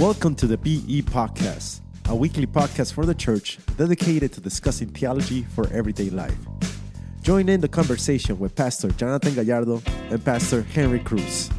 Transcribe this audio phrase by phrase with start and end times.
[0.00, 5.42] Welcome to the BE Podcast, a weekly podcast for the church dedicated to discussing theology
[5.42, 6.38] for everyday life.
[7.20, 11.50] Join in the conversation with Pastor Jonathan Gallardo and Pastor Henry Cruz.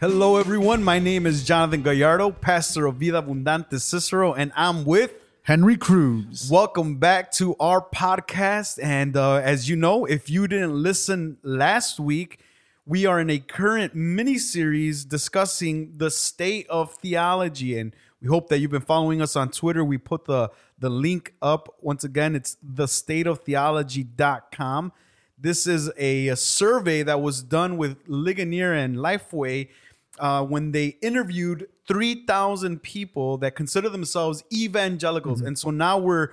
[0.00, 0.84] Hello, everyone.
[0.84, 6.46] My name is Jonathan Gallardo, pastor of Vida Abundante Cicero, and I'm with Henry Cruz.
[6.52, 8.78] Welcome back to our podcast.
[8.82, 12.38] And uh, as you know, if you didn't listen last week,
[12.86, 17.78] we are in a current mini series discussing the state of theology.
[17.78, 19.82] And we hope that you've been following us on Twitter.
[19.84, 21.74] We put the, the link up.
[21.80, 24.92] Once again, it's thestateoftheology.com.
[25.38, 29.70] This is a, a survey that was done with Ligonier and Lifeway
[30.18, 35.38] uh, when they interviewed 3,000 people that consider themselves evangelicals.
[35.38, 35.48] Mm-hmm.
[35.48, 36.28] And so now we're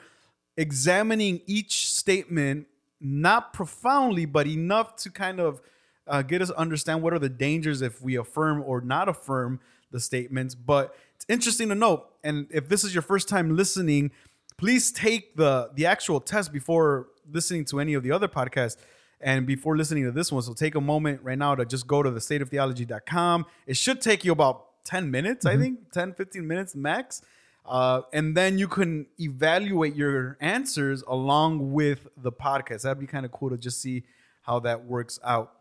[0.57, 2.67] examining each statement,
[2.99, 5.61] not profoundly, but enough to kind of
[6.07, 9.59] uh, get us understand what are the dangers if we affirm or not affirm
[9.91, 10.55] the statements.
[10.55, 14.11] But it's interesting to note, and if this is your first time listening,
[14.57, 18.77] please take the the actual test before listening to any of the other podcasts
[19.21, 20.41] and before listening to this one.
[20.41, 23.45] So take a moment right now to just go to the stateoftheology.com.
[23.67, 27.21] It should take you about 10 minutes, I think, 10, 15 minutes max.
[27.65, 32.81] Uh, and then you can evaluate your answers along with the podcast.
[32.81, 34.03] That'd be kind of cool to just see
[34.41, 35.53] how that works out.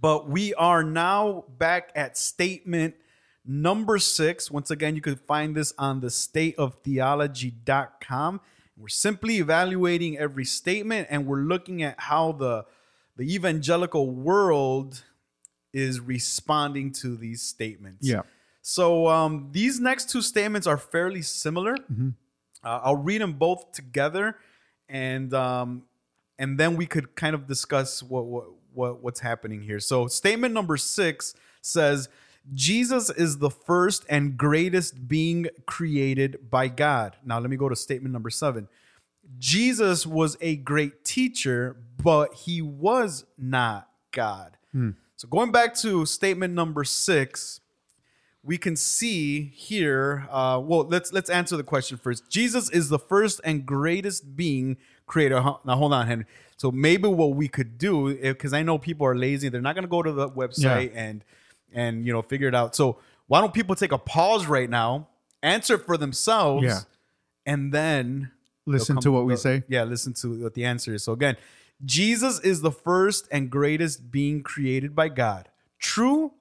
[0.00, 2.96] But we are now back at statement
[3.44, 4.50] number six.
[4.50, 8.40] Once again, you can find this on the stateoftheology.com.
[8.76, 12.66] We're simply evaluating every statement and we're looking at how the,
[13.16, 15.04] the evangelical world
[15.72, 18.06] is responding to these statements.
[18.06, 18.22] Yeah.
[18.62, 21.76] So um, these next two statements are fairly similar.
[22.64, 24.38] Uh, I'll read them both together,
[24.88, 25.82] and um,
[26.38, 29.80] and then we could kind of discuss what, what what what's happening here.
[29.80, 32.08] So statement number six says,
[32.52, 37.76] "Jesus is the first and greatest being created by God." Now let me go to
[37.76, 38.68] statement number seven.
[39.38, 44.58] Jesus was a great teacher, but he was not God.
[45.16, 47.60] So going back to statement number six,
[48.42, 50.28] we can see here.
[50.30, 52.28] Uh, well, let's let's answer the question first.
[52.28, 54.76] Jesus is the first and greatest being
[55.06, 55.38] created.
[55.40, 56.26] Huh, Now hold on, Henry.
[56.56, 59.74] So maybe what we could do, eh, because I know people are lazy, they're not
[59.74, 61.24] going to go to the website and
[61.72, 62.76] and you know figure it out.
[62.76, 65.08] So why don't people take a pause right now,
[65.42, 66.80] answer for themselves, Yeah.
[67.46, 68.30] and then
[68.66, 69.62] Listen to what we say.
[69.68, 71.02] Yeah, listen to what the answer is.
[71.02, 71.36] So again,
[71.84, 75.50] Jesus is the first and greatest being created by God.
[75.78, 76.32] True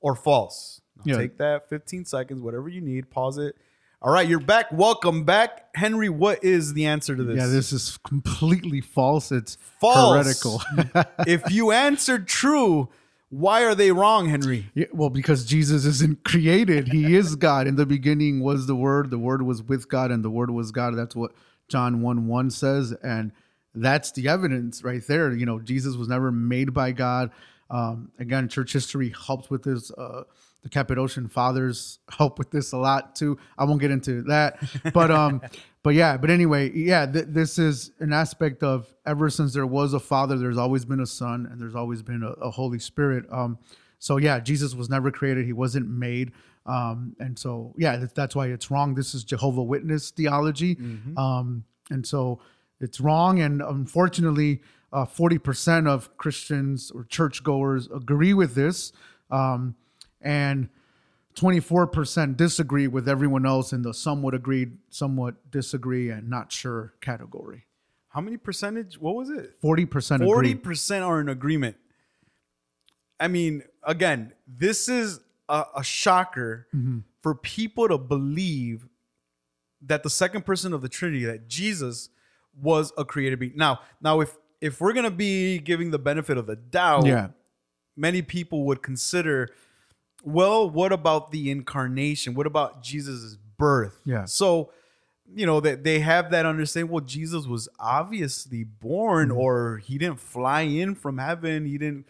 [0.00, 0.80] or false?
[0.96, 1.18] Now Yeah.
[1.18, 3.10] Take that 15 seconds, whatever you need.
[3.10, 3.56] Pause it.
[4.00, 4.70] All right, you're back.
[4.70, 6.08] Welcome back, Henry.
[6.08, 7.36] What is the answer to this?
[7.36, 9.32] Yeah, this is completely false.
[9.32, 10.24] It's false.
[10.24, 10.62] heretical.
[11.26, 12.90] if you answered true,
[13.28, 14.70] why are they wrong, Henry?
[14.72, 16.86] Yeah, well, because Jesus isn't created.
[16.86, 17.66] He is God.
[17.66, 19.10] In the beginning was the Word.
[19.10, 20.94] The Word was with God, and the Word was God.
[20.94, 21.32] That's what
[21.66, 22.94] John 1 1 says.
[23.02, 23.32] And
[23.74, 25.32] that's the evidence right there.
[25.34, 27.32] You know, Jesus was never made by God.
[27.70, 29.90] Um, again, church history helps with this.
[29.90, 30.24] Uh,
[30.62, 33.38] the Cappadocian fathers help with this a lot too.
[33.56, 34.58] I won't get into that,
[34.92, 35.40] but um,
[35.82, 39.94] but yeah, but anyway, yeah, th- this is an aspect of ever since there was
[39.94, 43.24] a father, there's always been a son, and there's always been a, a Holy Spirit.
[43.30, 43.58] Um,
[43.98, 46.32] so yeah, Jesus was never created; he wasn't made.
[46.66, 48.94] Um, and so yeah, that's, that's why it's wrong.
[48.94, 50.76] This is Jehovah Witness theology,
[51.16, 52.40] um, and so
[52.80, 53.40] it's wrong.
[53.40, 54.60] And unfortunately,
[54.92, 58.92] uh, forty percent of Christians or churchgoers agree with this.
[59.30, 59.74] Um,
[60.20, 60.68] and
[61.36, 67.66] 24% disagree with everyone else in the somewhat agreed, somewhat disagree, and not sure category.
[68.08, 68.98] How many percentage?
[68.98, 69.60] What was it?
[69.62, 70.54] 40% Forty agree.
[70.60, 71.76] percent are in agreement.
[73.20, 76.98] I mean, again, this is a, a shocker Mm-hmm.
[77.22, 78.86] for people to believe
[79.82, 82.08] that the second person of the Trinity, that Jesus,
[82.60, 83.52] was a created being.
[83.54, 87.28] Now, now, if if we're gonna be giving the benefit of the doubt, Yeah.
[87.96, 89.48] many people would consider,
[90.24, 92.34] well, what about the incarnation?
[92.34, 94.00] What about Jesus' birth?
[94.04, 94.24] Yeah.
[94.24, 94.72] So,
[95.34, 96.90] you know, that they have that understanding.
[96.90, 99.38] Well, Jesus was obviously born, Mm-hmm.
[99.38, 101.66] or he didn't fly in from heaven.
[101.66, 102.06] He didn't.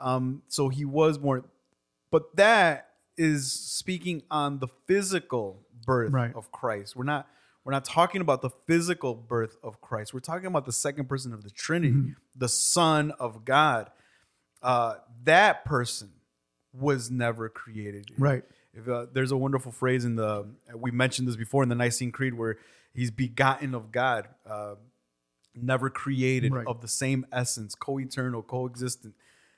[0.00, 1.44] Um, so he was born,
[2.10, 6.34] but that is speaking on the physical birth Right.
[6.34, 6.96] of Christ.
[6.96, 7.28] We're not.
[7.64, 10.12] We're not talking about the physical birth of Christ.
[10.12, 12.10] We're talking about the second person of the Trinity, Mm-hmm.
[12.34, 13.90] the Son of God.
[14.62, 16.10] Uh, that person
[16.72, 18.10] was never created.
[18.18, 18.44] Right.
[18.74, 22.10] If, uh, there's a wonderful phrase in the we mentioned this before in the Nicene
[22.10, 22.56] Creed where
[22.94, 24.76] he's begotten of God, uh,
[25.54, 26.66] never created Right.
[26.66, 29.14] of the same essence, co-eternal, coexistent.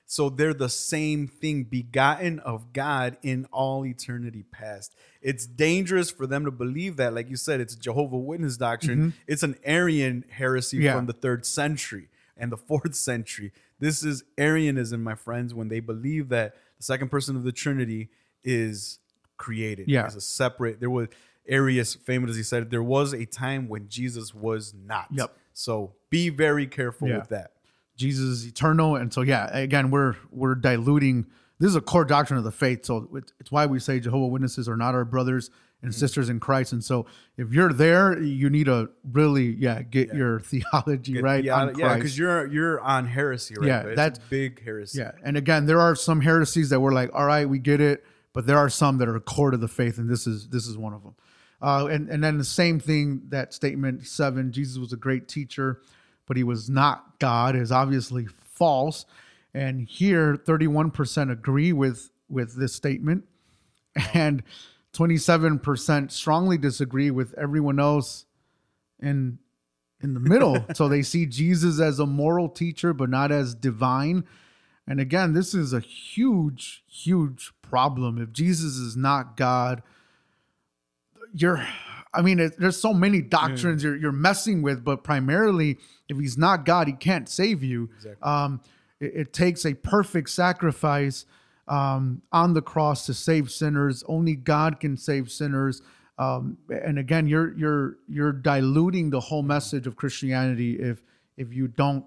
[0.07, 4.95] So they're the same thing, begotten of God in all eternity past.
[5.23, 7.15] It's dangerous for them to believe that.
[7.15, 8.99] Like you said, it's Jehovah Witness doctrine.
[8.99, 9.09] Mm-hmm.
[9.27, 10.95] It's an Arian heresy Yeah.
[10.97, 13.53] from the third century and the fourth century.
[13.81, 18.11] This is Arianism, my friends, when they believe that the second person of the Trinity
[18.45, 18.99] is
[19.39, 19.89] created.
[19.89, 20.07] Yeah.
[20.07, 20.81] Is a separate.
[20.81, 21.09] There was
[21.49, 25.07] Arius famous as he said there was a time when Jesus was not.
[25.11, 25.35] Yep.
[25.55, 27.19] So be very careful Yeah.
[27.19, 27.53] with that.
[27.97, 31.27] Jesus is eternal, and so yeah, again, we're we're diluting.
[31.61, 34.27] This is a core doctrine of the faith, so it's, it's why we say Jehovah
[34.27, 35.51] Witnesses are not our brothers
[35.83, 35.99] and Mm-hmm.
[36.01, 36.73] sisters in Christ.
[36.73, 37.05] And so,
[37.37, 41.95] if you're there, you need to really, yeah, get your theology right yeah, on yeah,
[41.95, 43.67] because you're you're on heresy, right?
[43.69, 45.01] Yeah, that's- big heresy.
[45.01, 48.03] Yeah, and again, there are some heresies that we're like, all right, we get it,
[48.33, 50.77] but there are some that are core to the faith, and this is this is
[50.79, 51.15] one of them.
[51.63, 55.81] Uh, and and then the same thing that statement seven, Jesus was a great teacher,
[56.27, 59.05] but he was not God, is obviously false.
[59.53, 63.25] And here, thirty one percent agree with with this statement,
[64.13, 64.43] and
[64.93, 68.27] twenty seven percent strongly disagree with everyone else
[69.01, 69.39] in
[70.01, 70.65] in the middle.
[70.75, 74.25] so they see Jesus as a moral teacher, but not as divine.
[74.87, 78.21] And again, this is a huge, huge problem.
[78.21, 79.83] If Jesus is not God,
[81.33, 81.67] you're,
[82.15, 85.79] I mean, it, there's so many doctrines you're, you're messing with, but primarily,
[86.09, 87.91] if he's not God, he can't save you.
[88.23, 88.61] Um,
[89.01, 91.27] it, it takes a perfect sacrifice
[91.67, 94.05] um, on the cross to save sinners.
[94.07, 95.83] Only God can save sinners.
[96.19, 101.03] Um, and again, you're you're you're diluting the whole message of Christianity if
[101.37, 102.05] if you don't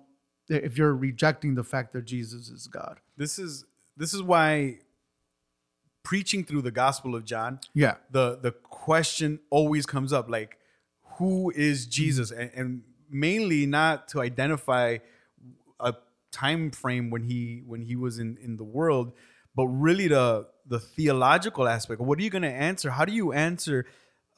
[0.47, 3.01] if you're rejecting the fact that Jesus is God.
[3.17, 3.65] This is
[3.97, 4.77] this is why
[6.03, 7.95] preaching through the Gospel of John, Yeah.
[8.09, 8.51] the the
[8.87, 10.51] question always comes up like,
[11.17, 12.31] who is Jesus?
[12.31, 14.97] And, and mainly not to identify
[15.89, 15.93] a
[16.31, 19.07] time frame when he when he was in in the world,
[19.57, 21.99] but really the the theological aspect.
[22.01, 22.87] What are you going to answer?
[22.91, 23.85] How do you answer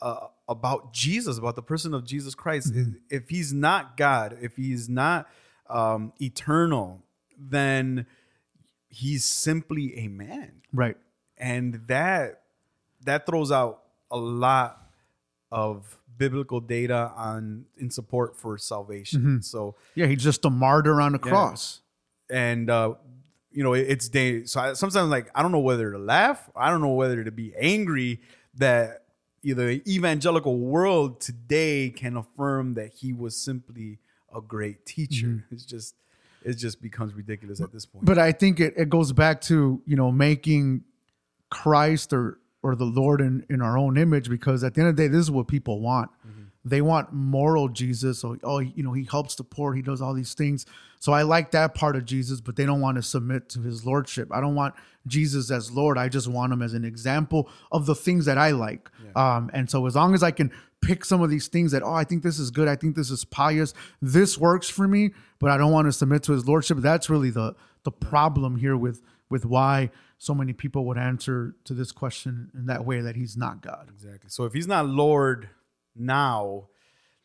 [0.02, 2.74] uh, about Jesus, about the person of Jesus Christ?
[3.10, 5.28] If he's not God, if he's not
[5.70, 7.04] um, eternal,
[7.38, 8.06] then
[8.90, 10.98] he's simply a man Right.
[11.38, 12.42] and that
[13.06, 14.90] that throws out a lot
[15.52, 19.42] of biblical data on in support for salvation.
[19.42, 21.82] So Yeah, he's just a martyr on a cross.
[22.30, 22.96] and uh
[23.52, 26.48] you know it, it's day so I, sometimes like i don't know whether to laugh
[26.56, 28.22] i don't know whether to be angry
[28.54, 29.06] that
[29.42, 33.98] either evangelical world today can affirm that he was simply
[34.36, 35.46] a great teacher.
[35.52, 35.96] It's just
[36.44, 38.06] it just becomes ridiculous at this point.
[38.06, 40.84] But I think it, it goes back to, you know, making
[41.50, 44.96] Christ or or the Lord in, in our own image because at the end of
[44.96, 46.10] the day, this is what people want.
[46.66, 48.20] They want moral Jesus.
[48.20, 50.66] So, oh, you know, he helps the poor, he does all these things.
[51.00, 53.86] So I like that part of Jesus, but they don't want to submit to his
[53.86, 54.28] lordship.
[54.34, 54.76] I don't want
[55.08, 55.98] Jesus as Lord.
[55.98, 58.90] I just want him as an example of the things that I like.
[59.16, 60.52] Um, and so as long as I can
[60.82, 63.10] pick some of these things that, oh, I think this is good, I think this
[63.10, 66.78] is pious, this works for me, but I don't want to submit to his lordship.
[66.80, 71.74] That's really the the problem here with with why so many people would answer to
[71.74, 73.88] this question in that way that he's not God.
[73.90, 74.30] Exactly.
[74.30, 75.50] So if he's not Lord
[75.96, 76.68] now,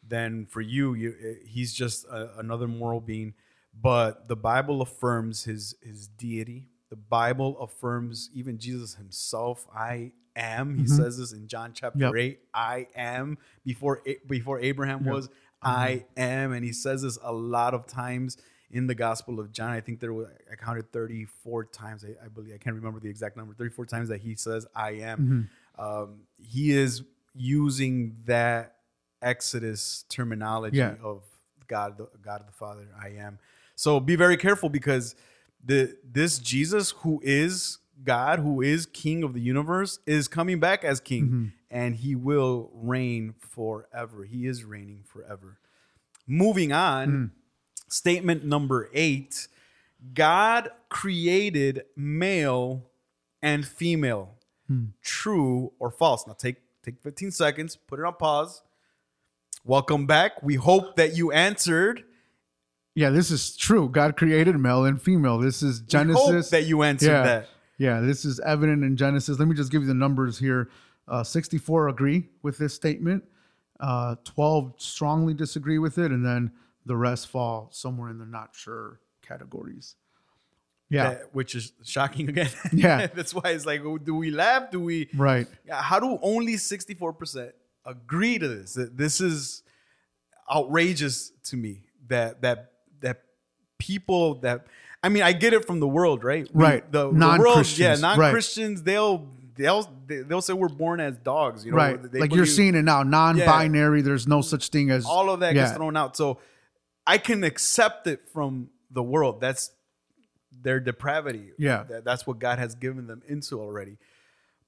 [0.02, 3.35] then for you, you eh, he's just a, another moral being.
[3.79, 6.69] But the Bible affirms his his deity.
[6.89, 9.67] The Bible affirms even Jesus himself.
[9.74, 10.79] I am.
[10.79, 12.15] He says this in John chapter Yep.
[12.15, 12.41] eight.
[12.55, 15.29] I am before before Abraham was.
[15.60, 18.36] I am, and he says this a lot of times
[18.74, 19.70] in the Gospel of John.
[19.70, 22.04] I think there was I counted thirty four times.
[22.04, 23.54] I, I believe I can't remember the exact number.
[23.54, 25.48] Thirty four times that he says I am.
[25.78, 25.82] Mm-hmm.
[25.82, 27.02] Um, he is
[27.34, 28.76] using that
[29.22, 30.96] Exodus terminology Yeah.
[31.02, 31.22] of
[31.66, 33.38] God, the God of the Father, I am.
[33.74, 35.14] So be very careful because
[35.64, 40.84] the this Jesus who is God, who is King of the universe, is coming back
[40.84, 41.46] as King, mm-hmm.
[41.70, 44.24] and He will reign forever.
[44.24, 45.58] He is reigning forever.
[46.26, 47.31] Moving on, mm.
[47.94, 49.48] Statement number eight:
[50.13, 52.91] God created male
[53.43, 54.31] and female.
[55.03, 56.27] True or false?
[56.27, 58.63] Now take take 15 seconds, put it on pause.
[59.65, 60.43] Welcome back.
[60.43, 62.03] We hope that you answered.
[62.94, 63.89] Yeah, this is true.
[63.89, 65.39] God created male and female.
[65.39, 66.51] This is We hope Genesis.
[66.51, 67.48] that you answered yeah, that.
[67.79, 69.39] yeah, this is evident in Genesis.
[69.39, 70.70] Let me just give you the numbers here.
[71.06, 73.24] Uh, 64 agree with this statement.
[73.81, 76.51] Uh, 12 strongly disagree with it, and then
[76.86, 79.96] the rest fall somewhere in the not sure categories.
[80.91, 82.50] Yeah, which is shocking again.
[82.72, 83.06] Yeah.
[83.06, 84.70] That's why it's like, oh, do we laugh?
[84.70, 85.08] Do we?
[85.17, 85.46] right.
[85.67, 87.53] Yeah, How do only 64%
[87.84, 88.79] agree to this?
[88.93, 89.62] This is
[90.53, 93.22] outrageous to me that that that
[93.79, 94.67] people that
[95.03, 96.48] I mean, I get it from the world, right?
[96.53, 96.93] We- Right.
[96.93, 98.19] The, the world, Non-Christians, yeah, right.
[98.19, 101.76] non-Christians, they'll they'll they'll say we're born as dogs, you know.
[101.76, 102.12] right.
[102.12, 104.03] They like you're seeing it now, non-binary.
[104.03, 105.64] There's no such thing as all of that yeah.
[105.64, 106.17] gets thrown out.
[106.17, 106.38] So
[107.06, 109.41] I can accept it from the world.
[109.41, 109.70] That's
[110.63, 111.53] their depravity.
[111.58, 111.82] Yeah.
[111.84, 113.99] That- that's what God has given them into already.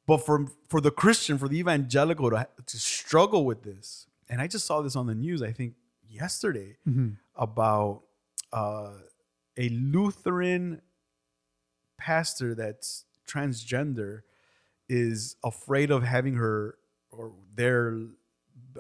[0.07, 4.47] But for for the Christian, for the evangelical to, to struggle with this, and I
[4.47, 5.75] just saw this on the news, I think
[6.09, 7.09] yesterday, Mm-hmm.
[7.37, 8.03] about
[8.53, 8.93] uh,
[9.57, 10.81] a Lutheran
[11.99, 14.21] pastor that's transgender
[14.89, 16.77] is afraid of having her
[17.11, 17.99] or their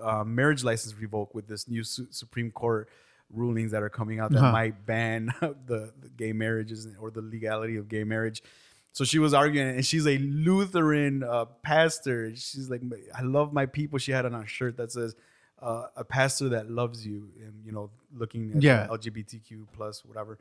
[0.01, 2.89] uh, marriage license revoked with this new su- Supreme Court
[3.31, 4.53] rulings that are coming out that Uh-huh.
[4.53, 8.43] might ban the, the gay marriages or the legality of gay marriage.
[8.93, 12.31] So she was arguing, and she's a Lutheran uh, pastor.
[12.35, 12.81] She's like,
[13.15, 15.15] "I love my people." She had on a shirt that says,
[15.61, 18.87] uh, "A pastor that loves you," and you know, looking at Yeah.
[18.89, 20.39] LGBTQ plus whatever.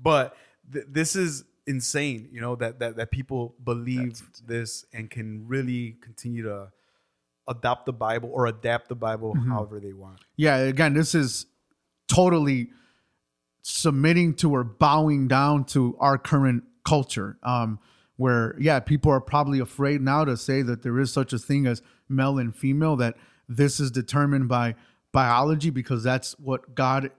[0.00, 0.36] But
[0.72, 5.94] th- this is insane, you know, that that that people believe this and can really
[6.00, 6.72] continue to
[7.46, 9.50] adopt the Bible or adapt the Bible Mm-hmm.
[9.52, 10.18] however they want.
[10.36, 11.46] yeah again this is
[12.12, 12.70] totally
[13.62, 17.78] submitting to or bowing down to our current culture um
[18.16, 21.66] where yeah people are probably afraid now to say that there is such a thing
[21.66, 23.16] as male and female that
[23.48, 24.74] this is determined by
[25.12, 27.10] biology because that's what god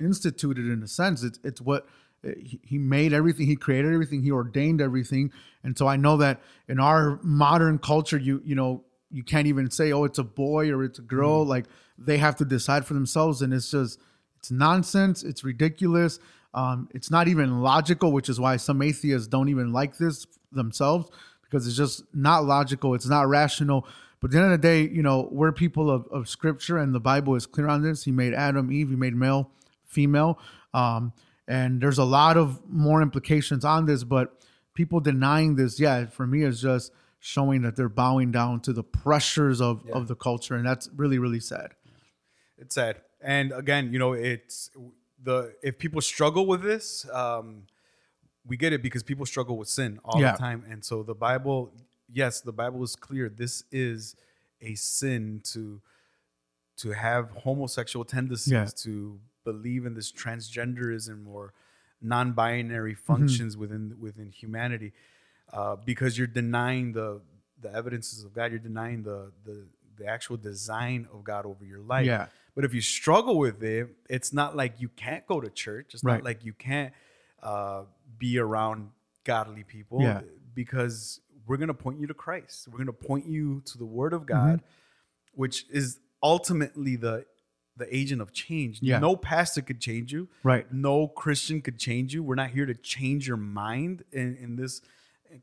[0.00, 1.22] instituted in a sense.
[1.22, 1.86] It's, it's what
[2.22, 5.32] he he made everything he created everything he ordained everything.
[5.62, 9.70] And so i know that in our modern culture you you know you can't even
[9.70, 11.44] say oh it's a boy or it's a girl.
[11.44, 14.00] Like they have to decide for themselves and it's just
[14.38, 15.22] it's nonsense.
[15.22, 16.20] It's ridiculous.
[16.54, 21.10] Um, it's not even logical which is why some atheists don't even like this themselves
[21.42, 22.94] because it's just not logical.
[22.94, 23.86] It's not rational.
[24.20, 26.94] But at the end of the day you know we're people of, of scripture and
[26.94, 28.04] the bible is clear on this.
[28.04, 28.88] He made adam eve.
[28.90, 29.50] He made male
[29.84, 30.38] female.
[30.72, 31.12] Um,
[31.46, 34.42] and there's a lot of more implications on this but
[34.74, 38.84] people denying this yeah for me is just showing that they're bowing down to the
[38.84, 41.74] pressures of, of the culture and that's really really sad.
[42.56, 43.00] It's sad.
[43.20, 44.70] And again, you know, it's
[45.22, 47.64] the if people struggle with this, um,
[48.46, 50.32] we get it because people struggle with sin all Yeah.
[50.32, 50.64] the time.
[50.70, 51.72] And so the Bible,
[52.12, 53.28] yes, the Bible is clear.
[53.28, 54.14] This is
[54.60, 55.80] a sin to
[56.76, 58.66] to have homosexual tendencies, Yeah.
[58.84, 61.52] to believe in this transgenderism or
[62.00, 63.02] non-binary Mm-hmm.
[63.04, 64.92] functions within within humanity,
[65.52, 67.20] uh, because you're denying the
[67.60, 68.52] the evidences of God.
[68.52, 72.06] You're denying the the the actual design of God over your life.
[72.06, 72.28] Yeah.
[72.58, 75.94] But if you struggle with it, it's not like you can't go to church.
[75.94, 76.14] It's Right.
[76.14, 76.92] not like you can't
[77.40, 77.84] uh,
[78.18, 78.90] be around
[79.22, 80.22] godly people Yeah.
[80.54, 82.66] because we're going to point you to Christ.
[82.66, 84.32] We're going to point you to the Word of Mm-hmm.
[84.56, 84.62] God,
[85.34, 87.26] which is ultimately the
[87.76, 88.80] the agent of change.
[88.82, 88.98] Yeah.
[88.98, 90.28] No pastor could change you.
[90.42, 90.66] Right.
[90.72, 92.24] No Christian could change you.
[92.24, 94.82] We're not here to change your mind in, in this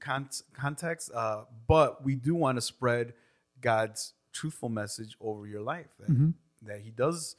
[0.02, 3.14] con- context, uh, but we do want to spread
[3.62, 6.32] God's truthful message over your life that, Mm-hmm.
[6.68, 7.36] That He does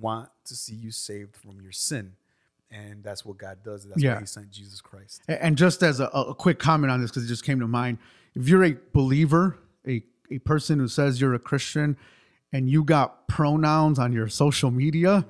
[0.00, 2.12] want to see you saved from your sin.
[2.70, 3.84] And that's what God does.
[3.84, 4.14] That's Yeah.
[4.14, 5.22] why He sent Jesus Christ.
[5.28, 7.98] And just as a, a quick comment on this, because it just came to mind,
[8.34, 11.96] if you're a believer, a, a person who says you're a Christian,
[12.52, 15.24] and you got pronouns on your social media,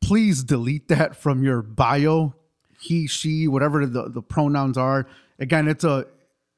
[0.00, 2.34] please delete that from your bio.
[2.80, 5.06] He, she, whatever the, the pronouns are.
[5.38, 6.06] Again, it's a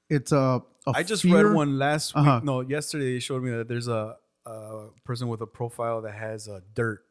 [0.09, 1.47] it's a, a I just fear.
[1.49, 2.27] read one last week.
[2.27, 2.41] Uh-huh.
[2.43, 6.49] No, yesterday they showed me that there's a, a person with a profile that has
[6.49, 7.05] a dirt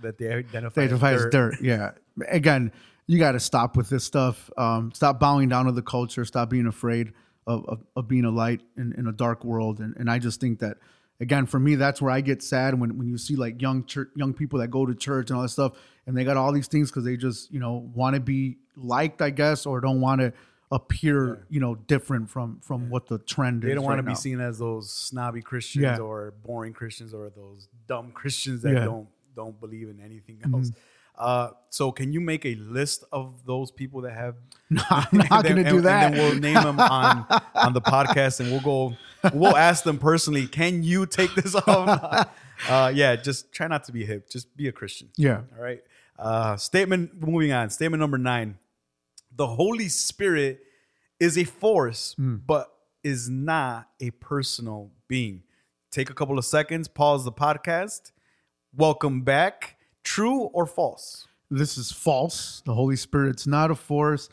[0.00, 1.32] that they identify, They identify as dirt.
[1.32, 1.60] dirt.
[1.62, 1.92] Yeah.
[2.28, 2.72] Again,
[3.06, 4.50] you got to stop with this stuff.
[4.56, 6.24] Um, stop bowing down to the culture.
[6.24, 7.12] Stop being afraid
[7.46, 9.80] of, of, of being a light in, in a dark world.
[9.80, 10.76] And, and I just think that,
[11.18, 14.10] again, for me, that's where I get sad when, when you see like young church,
[14.14, 15.72] young people that go to church and all that stuff,
[16.06, 19.22] and they got all these things because they just, you know, want to be liked,
[19.22, 20.32] I guess, or don't want to
[20.70, 23.68] appear, you know, different from from what the trend is.
[23.68, 24.14] They don't want right to be now.
[24.14, 25.98] seen as those snobby Christians Yeah.
[25.98, 28.78] or boring Christians or those dumb Christians that Yeah.
[28.80, 28.84] Mm-hmm.
[28.86, 30.70] don't don't believe in anything else.
[31.18, 34.36] Uh, so can you make a list of those people that have?
[34.70, 36.04] No, I'm not going to do and- that.
[36.06, 38.96] And then we'll name them on on the podcast, and we'll go.
[39.34, 40.46] We'll ask them personally.
[40.46, 42.28] Can you take this off?
[42.68, 44.30] Uh, yeah, just try not to be hip.
[44.30, 45.08] Just be a Christian.
[45.16, 45.40] yeah.
[45.56, 45.82] All right.
[46.18, 47.20] Uh, statement.
[47.20, 47.68] Moving on.
[47.70, 48.58] Statement number nine.
[49.40, 50.60] The Holy Spirit
[51.18, 52.70] is a force, but
[53.02, 55.44] is not a personal being.
[55.90, 56.88] Take a couple of seconds.
[56.88, 58.12] Pause the podcast.
[58.76, 59.78] Welcome back.
[60.04, 61.26] True or false?
[61.50, 62.60] This is false.
[62.66, 64.28] The Holy Spirit's not a force.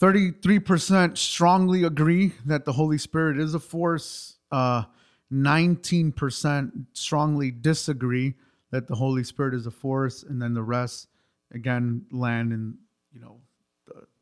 [0.00, 4.36] 33% strongly agree that the Holy Spirit is a force.
[4.52, 4.84] Uh,
[5.32, 8.34] 19% strongly disagree
[8.70, 10.22] that the Holy Spirit is a force.
[10.22, 11.08] And then the rest
[11.52, 12.78] again land in
[13.12, 13.40] you know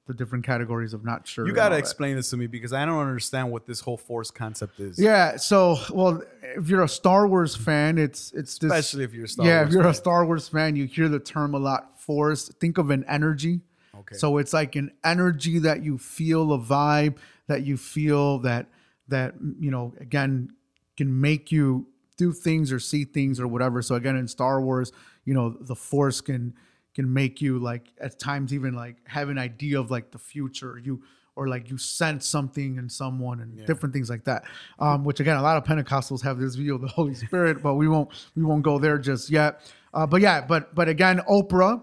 [0.08, 1.46] the, different categories of not sure.
[1.46, 4.30] You got to explain this to me because I don't understand what this whole force
[4.30, 4.98] concept is.
[4.98, 5.36] Yeah.
[5.36, 9.28] So, well, if you're a Star Wars fan, it's it's this, Especially if you're a
[9.28, 9.58] Star yeah.
[9.58, 9.90] Wars if you're fan.
[9.90, 12.00] a Star Wars fan, you hear the term a lot.
[12.00, 12.48] Force.
[12.48, 13.60] Think of an energy.
[13.94, 14.16] Okay.
[14.16, 18.66] So it's like an energy that you feel, a vibe that you feel that
[19.08, 20.50] that you know again
[20.96, 21.86] can make you
[22.16, 23.80] do things or see things or whatever.
[23.82, 24.92] So again, in Star Wars,
[25.24, 26.54] you know, the Force can
[26.98, 30.80] can make you like at times even like have an idea of like the future.
[30.82, 31.00] You
[31.36, 34.42] or like you sense something in someone and different things like that.
[34.80, 37.74] Um, which again, a lot of Pentecostals have this view of the Holy Spirit, but
[37.74, 39.60] we won't we won't go there just yet.
[39.94, 41.80] Uh, but yeah, but but again, Oprah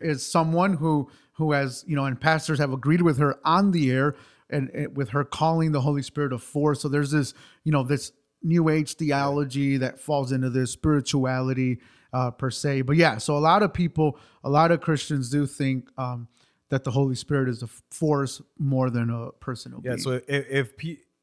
[0.00, 3.90] is someone who who has you know and pastors have agreed with her on the
[3.90, 4.16] air
[4.48, 7.82] and, and with her calling the holy spirit of force so there's this you know
[7.82, 8.12] this
[8.42, 11.78] new age theology that falls into this spirituality
[12.12, 15.46] uh, per se but yeah so a lot of people a lot of christians do
[15.46, 16.26] think um,
[16.70, 19.92] that the holy spirit is a force more than a personal Yeah.
[19.92, 19.98] being.
[20.00, 20.72] So if if,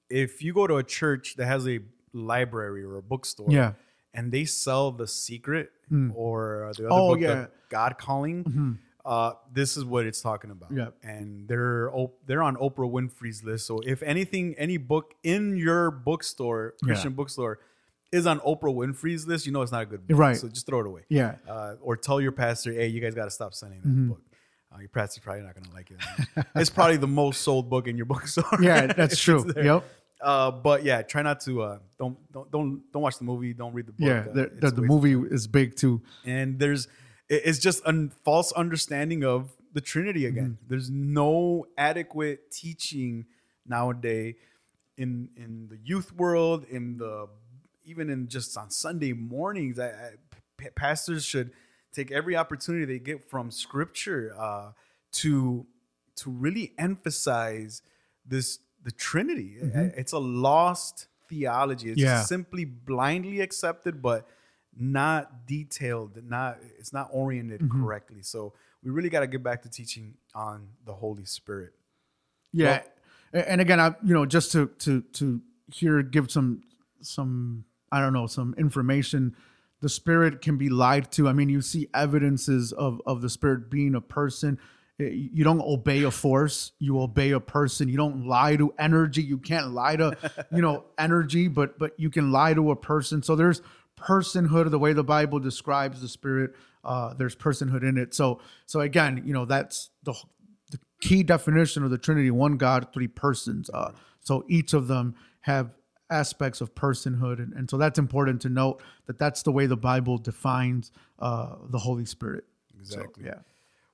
[0.09, 1.79] if you go to a church that has a
[2.13, 3.73] library or a bookstore, Yeah.
[4.13, 5.71] And they sell The Secret
[6.15, 7.33] or the other Oh, book, The yeah.
[7.35, 7.51] Mm-hmm.
[7.69, 10.71] God Calling, uh, this is what it's talking about.
[10.71, 10.89] Yeah.
[11.03, 13.67] And they're op- they're on Oprah Winfrey's list.
[13.67, 17.59] So if anything, any book in your bookstore, Christian bookstore,
[18.11, 20.17] is on Oprah Winfrey's list, you know it's not a good book.
[20.17, 20.37] Right.
[20.37, 21.01] So just throw it away.
[21.09, 24.21] yeah Uh, or tell your pastor, hey, you guys got to stop sending that book.
[24.73, 26.45] Uh, your pastor's probably not going to like it.
[26.55, 28.45] it's probably the most sold book in your bookstore.
[28.61, 29.83] yeah that's true yep
[30.21, 33.53] Uh, but yeah, try not to uh, don't don't don't don't watch the movie.
[33.53, 34.07] Don't read the book.
[34.07, 36.87] yeah uh, the, the, the movie is big too and there's
[37.29, 40.67] it's just a false understanding of the trinity again Mm-hmm.
[40.69, 43.25] there's no adequate teaching
[43.67, 44.35] nowadays
[44.97, 47.27] in in the youth world in the
[47.85, 50.11] even in just on sunday mornings I, I-
[50.57, 51.51] p- pastors should
[51.93, 54.71] take every opportunity they get from scripture uh,
[55.13, 55.65] to
[56.17, 57.81] to really emphasize
[58.25, 59.57] this the trinity.
[59.61, 61.89] It's a lost theology.
[61.91, 62.21] It's Yeah.
[62.23, 64.27] simply blindly accepted but
[64.77, 68.21] not detailed not it's not oriented correctly.
[68.21, 71.73] So we really got to get back to teaching on the holy spirit.
[72.51, 72.83] Yeah,
[73.33, 75.41] A- and again, I you know just to to to
[75.73, 76.61] here give some
[77.01, 79.35] some I don't know some information.
[79.81, 81.27] The spirit can be lied to.
[81.27, 84.57] I mean, you see evidences of of the spirit being a person.
[84.99, 86.71] Eh, You don't obey a force.
[86.79, 87.89] You obey a person.
[87.89, 89.21] You don't lie to energy.
[89.21, 90.17] You can't lie to
[90.51, 93.21] you know energy, but but you can lie to a person.
[93.21, 93.61] So there's
[93.97, 96.51] personhood the way the Bible describes the spirit.
[96.83, 98.13] Uh, there's personhood in it.
[98.13, 100.13] So so again, you know that's the
[100.71, 103.69] the key definition of the Trinity: one God, three persons.
[103.73, 105.71] Uh, so each of them have
[106.09, 109.77] aspects of personhood, and, and so that's important to note that that's the way the
[109.77, 112.45] Bible defines uh, the Holy Spirit.
[112.79, 113.39] exactly So, yeah.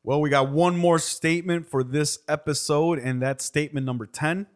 [0.04, 4.48] Well, we got one more statement for this episode, and that's statement number 10.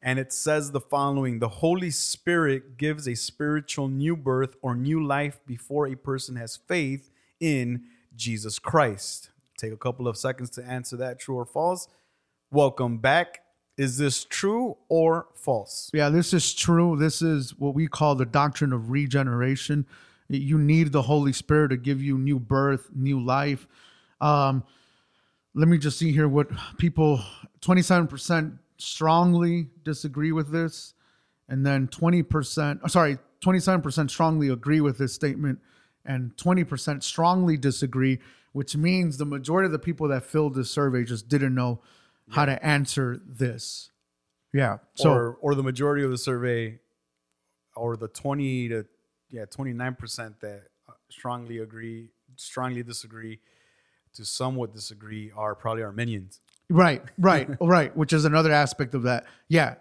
[0.00, 5.04] And it says the following The Holy Spirit gives a spiritual new birth or new
[5.04, 9.30] life before a person has faith in Jesus Christ.
[9.58, 11.88] Take a couple of seconds to answer that true or false.
[12.52, 13.40] Welcome back.
[13.78, 15.88] Is this true or false?
[15.94, 16.96] Yeah, this is true.
[16.96, 19.86] This is what we call the doctrine of regeneration.
[20.28, 23.68] You need the Holy Spirit to give you new birth, new life.
[24.20, 24.64] Um,
[25.54, 27.20] let me just see here what people
[27.60, 30.94] 27% strongly disagree with this,
[31.48, 35.60] and then 20%, oh, sorry, 27% strongly agree with this statement,
[36.04, 38.18] and 20% strongly disagree,
[38.52, 41.80] which means the majority of the people that filled this survey just didn't know
[42.30, 43.90] how to answer this.
[44.52, 44.78] Yeah.
[44.94, 46.78] So or or the majority of the survey
[47.76, 48.86] or the 20 to
[49.30, 53.40] yeah 29% that uh, strongly agree strongly disagree
[54.14, 57.96] to somewhat disagree are probably Arminians Right, right, right.
[57.96, 59.24] Which is another aspect of that.
[59.48, 59.76] Yeah,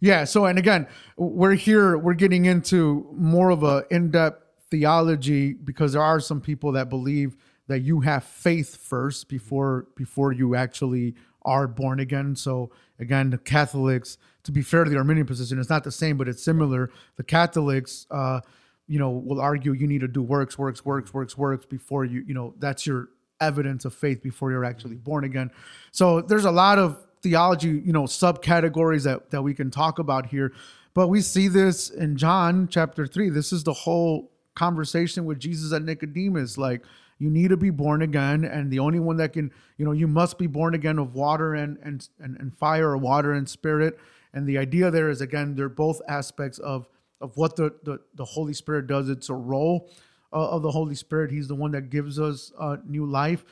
[0.00, 0.24] yeah.
[0.24, 1.98] So, and again, we're here.
[1.98, 7.36] We're getting into more of a in-depth theology because there are some people that believe
[7.66, 12.36] that you have faith first before before you actually are born again.
[12.36, 14.18] So, again, the Catholics.
[14.44, 16.90] To be fair to the Arminian position, it's not the same, but it's similar.
[17.16, 18.06] The Catholics.
[18.10, 18.40] Uh,
[18.86, 22.24] you know, will argue you need to do works, works, works, works, works before you,
[22.26, 25.48] you know, that's your evidence of faith before you're actually born again.
[25.92, 30.26] So there's a lot of theology, you know, subcategories that, that we can talk about
[30.26, 30.52] here.
[30.92, 33.28] But we see this in John chapter three.
[33.28, 36.58] This is the whole conversation with Jesus and Nicodemus.
[36.58, 36.82] Like,
[37.20, 40.08] you need to be born again, and the only one that can, you know, you
[40.08, 43.98] must be born again of water and and and, and fire or water and spirit.
[44.32, 46.88] And the idea there is again, they're both aspects of
[47.20, 49.10] of what the the, the Holy Spirit does.
[49.10, 49.90] It's a role
[50.32, 51.30] uh, of the Holy Spirit.
[51.30, 53.44] He's the one that gives us uh, new life.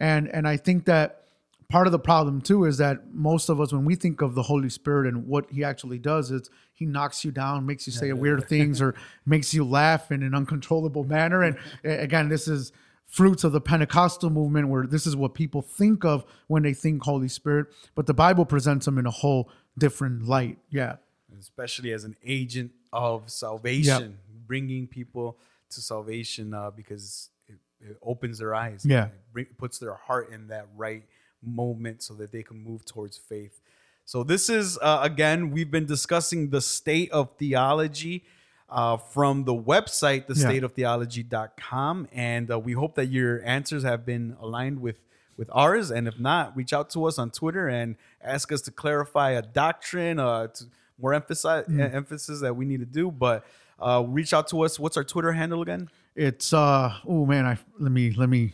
[0.00, 1.28] And and I think that
[1.68, 4.42] part of the problem too is that most of us when we think of the
[4.42, 8.12] Holy Spirit and what he actually does it's he knocks you down, makes you say
[8.12, 11.42] weird things or makes you laugh in an uncontrollable manner.
[11.44, 12.72] And again, this is
[13.12, 17.02] fruits of the Pentecostal movement where this is what people think of when they think
[17.02, 20.56] Holy Spirit, but the Bible presents them in a whole different light.
[20.70, 20.96] Yeah.
[21.38, 25.36] especially as an agent of salvation, bringing people
[25.70, 28.84] to salvation uh, because it, it opens their eyes.
[28.86, 29.08] Yeah.
[29.36, 31.04] It puts their heart in that right
[31.42, 33.60] moment so that they can move towards faith.
[34.06, 38.24] So, this is, uh, again, we've been discussing the state of theology.
[38.72, 42.08] Uh, from the website, thestateoftheology.com.
[42.10, 44.96] And uh, we hope that your answers have been aligned with,
[45.36, 45.90] with ours.
[45.90, 49.42] And if not, reach out to us on Twitter and ask us to clarify a
[49.42, 50.64] doctrine, uh, to
[50.98, 53.10] more emphasize, emphasis that we need to do.
[53.10, 53.44] But
[53.78, 54.78] uh, reach out to us.
[54.78, 55.90] What's our Twitter handle again?
[56.14, 58.52] It's uh oh man, I let me let me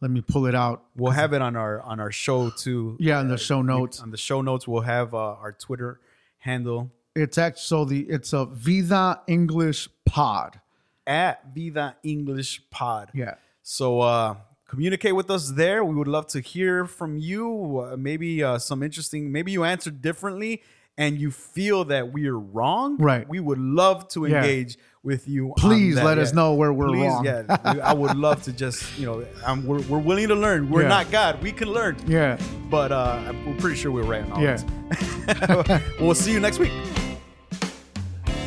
[0.00, 0.84] let me pull it out.
[0.96, 2.96] We'll have it on our on our show too.
[2.98, 4.00] Yeah, in the show notes.
[4.00, 6.00] On the show notes, we'll have uh, our Twitter
[6.38, 10.60] handle It's actually so the it's a Vida English Pod.
[11.06, 13.10] at Vida English Pod.
[13.14, 13.34] Yeah.
[13.62, 14.34] So uh,
[14.68, 15.84] communicate with us there.
[15.84, 17.80] We would love to hear from you.
[17.92, 19.30] Uh, maybe uh, some interesting.
[19.30, 20.62] Maybe you answered differently,
[20.98, 22.96] and you feel that we are wrong.
[22.98, 23.28] Right.
[23.28, 24.38] We would love to Yeah.
[24.38, 25.48] engage with you.
[25.50, 27.24] on Please let us know where we're Please, wrong.
[27.26, 30.70] Yeah, I would love to just you know, I'm, we're, we're willing to learn.
[30.70, 30.88] We're Yeah.
[30.88, 31.42] not God.
[31.42, 31.96] We can learn.
[32.06, 32.38] Yeah.
[32.70, 35.80] But uh, we're pretty sure we're right on all Yeah.
[36.00, 36.72] we'll see you next week.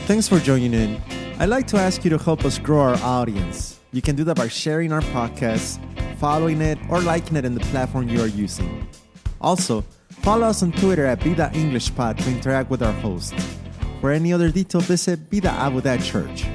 [0.08, 1.02] Thanks for joining in.
[1.38, 3.78] I'd like to ask you to help us grow our audience.
[3.92, 5.84] You can do that by sharing our podcast,
[6.18, 8.88] following it, or liking it in the platform you are using.
[9.42, 9.82] Also,
[10.22, 13.36] follow us on Twitter at Vida to interact with our host.
[14.00, 16.46] For any other detail, visit Vida Abu Church.